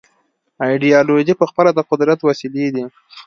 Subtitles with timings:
[0.63, 2.83] ایدیالوژۍ پخپله د قدرت وسیلې دي.